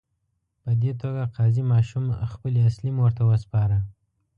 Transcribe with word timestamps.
په 0.63 0.71
دې 0.81 0.91
توګه 1.01 1.23
قاضي 1.35 1.63
ماشوم 1.73 2.05
خپلې 2.31 2.59
اصلي 2.69 2.91
مور 2.97 3.11
ته 3.17 3.23
وسپاره. 3.31 3.77